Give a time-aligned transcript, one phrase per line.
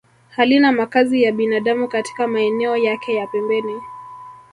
[0.29, 3.81] Halina makazi ya binadamu katika maeneo yake ya pembeni